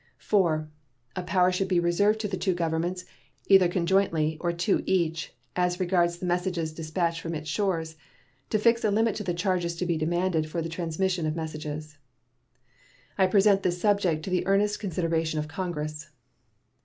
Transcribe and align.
IV. 0.19 0.63
A 1.15 1.21
power 1.27 1.51
should 1.51 1.67
be 1.67 1.79
reserved 1.79 2.19
to 2.21 2.27
the 2.27 2.35
two 2.35 2.55
governments, 2.55 3.05
either 3.45 3.67
conjointly 3.67 4.35
or 4.39 4.51
to 4.51 4.81
each, 4.87 5.31
as 5.55 5.79
regards 5.79 6.17
the 6.17 6.25
messages 6.25 6.73
dispatched 6.73 7.21
from 7.21 7.35
its 7.35 7.47
shores, 7.47 7.97
to 8.49 8.57
fix 8.57 8.83
a 8.83 8.89
limit 8.89 9.13
to 9.17 9.23
the 9.23 9.35
charges 9.35 9.75
to 9.75 9.85
be 9.85 9.97
demanded 9.97 10.49
for 10.49 10.59
the 10.59 10.69
transmission 10.69 11.27
of 11.27 11.35
messages. 11.35 11.99
I 13.19 13.27
present 13.27 13.61
this 13.61 13.79
subject 13.79 14.23
to 14.23 14.31
the 14.31 14.47
earnest 14.47 14.79
consideration 14.79 15.37
of 15.37 15.47
Congress. 15.47 16.09